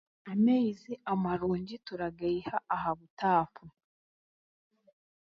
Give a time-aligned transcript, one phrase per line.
[0.31, 3.63] Amaizi amarungi turagaiha aha butaapu.